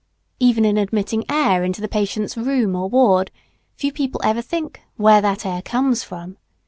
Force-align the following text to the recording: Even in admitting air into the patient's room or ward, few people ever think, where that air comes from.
Even 0.39 0.65
in 0.65 0.79
admitting 0.79 1.23
air 1.29 1.63
into 1.63 1.79
the 1.79 1.87
patient's 1.87 2.35
room 2.35 2.75
or 2.75 2.89
ward, 2.89 3.29
few 3.75 3.93
people 3.93 4.19
ever 4.23 4.41
think, 4.41 4.81
where 4.95 5.21
that 5.21 5.45
air 5.45 5.61
comes 5.61 6.03
from. 6.03 6.37